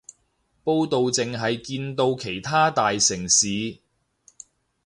[0.63, 3.81] 報導淨係見到其他大城市